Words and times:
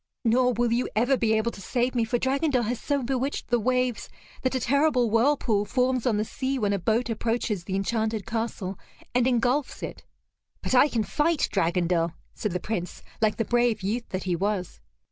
Nor 0.25 0.53
will 0.53 0.73
you 0.73 0.89
ever 0.95 1.15
be 1.15 1.33
able 1.33 1.51
to 1.51 1.61
save 1.61 1.93
me, 1.93 2.05
for 2.05 2.17
Dragondel 2.17 2.63
has 2.63 2.79
so 2.79 3.03
bewitched 3.03 3.49
the 3.49 3.59
waves 3.59 4.09
that 4.41 4.55
a 4.55 4.59
terrible 4.59 5.11
whirlpool 5.11 5.63
forms 5.63 6.07
on 6.07 6.17
the 6.17 6.25
sea 6.25 6.57
when 6.57 6.73
a 6.73 6.79
boat 6.79 7.07
approaches 7.07 7.65
the 7.65 7.75
enchanted 7.75 8.25
castle, 8.25 8.79
and 9.13 9.27
engulfs 9.27 9.83
it." 9.83 10.03
"But 10.63 10.73
I 10.73 10.87
can 10.87 11.03
fight 11.03 11.49
Dragondel," 11.51 12.13
said 12.33 12.51
the 12.53 12.59
Prince, 12.59 13.03
like 13.21 13.37
the 13.37 13.45
brave 13.45 13.83
youth 13.83 14.09
that 14.09 14.23
he 14.23 14.35
was. 14.35 14.79